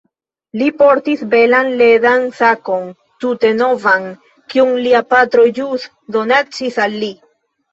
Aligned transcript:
Li 0.59 0.69
portis 0.77 1.19
belan 1.33 1.69
ledan 1.81 2.25
sakon, 2.39 2.87
tute 3.25 3.53
novan, 3.59 4.09
kiun 4.55 4.73
lia 4.87 5.03
patro 5.13 5.47
ĵus 5.61 5.89
donacis 6.17 6.83
al 6.89 6.99
li. 7.05 7.13